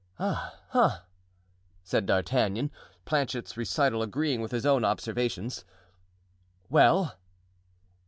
[0.17, 1.05] "Ah ah!"
[1.83, 2.71] said D'Artagnan,
[3.05, 5.63] Planchet's recital agreeing with his own observations.
[6.69, 7.19] "Well?"